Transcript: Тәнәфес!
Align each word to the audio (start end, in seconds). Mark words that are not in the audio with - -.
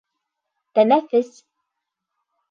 Тәнәфес! 0.79 1.29